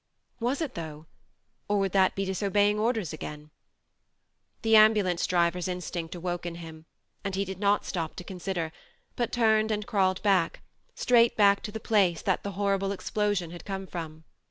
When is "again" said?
3.13-3.51